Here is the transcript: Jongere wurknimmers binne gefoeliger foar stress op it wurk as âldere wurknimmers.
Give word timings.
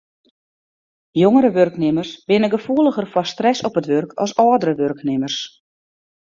Jongere 1.19 1.51
wurknimmers 1.57 2.13
binne 2.31 2.49
gefoeliger 2.55 3.07
foar 3.13 3.29
stress 3.33 3.63
op 3.69 3.79
it 3.83 3.89
wurk 3.91 4.11
as 4.27 4.31
âldere 4.45 4.73
wurknimmers. 4.81 5.37